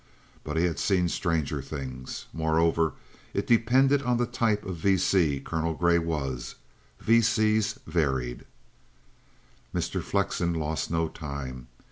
But 0.43 0.57
he 0.57 0.63
had 0.65 0.79
seen 0.79 1.09
stranger 1.09 1.61
things. 1.61 2.25
Moreover, 2.33 2.93
it 3.35 3.45
depended 3.45 4.01
on 4.01 4.17
the 4.17 4.25
type 4.25 4.65
of 4.65 4.77
V.C. 4.77 5.41
Colonel 5.45 5.75
Grey 5.75 5.99
was. 5.99 6.55
V.C.s 7.01 7.77
varied. 7.85 8.45
Mr. 9.75 10.01
Flexen 10.01 10.55
lost 10.55 10.89
no 10.89 11.07
time. 11.07 11.67